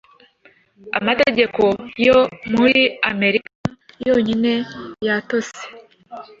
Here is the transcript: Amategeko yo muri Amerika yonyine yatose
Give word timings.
Amategeko 0.99 1.63
yo 2.05 2.19
muri 2.55 2.81
Amerika 3.11 3.51
yonyine 4.07 4.51
yatose 5.07 5.61